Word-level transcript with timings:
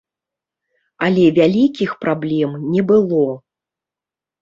Але 1.09 1.27
вялікіх 1.37 1.91
праблем 2.07 2.59
не 2.75 2.89
было. 2.93 3.25